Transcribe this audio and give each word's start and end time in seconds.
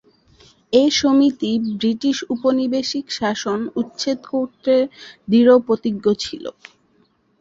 এ 0.73 0.83
সমিতি 0.99 1.51
ব্রিটিশ 1.73 2.17
উপনিবেশিক 2.33 3.05
শাসন 3.19 3.59
উচ্ছেদ 3.81 4.19
করতে 4.31 4.73
দৃঢ় 5.27 5.55
প্রতিজ্ঞ 5.67 6.05
ছিল। 6.23 6.43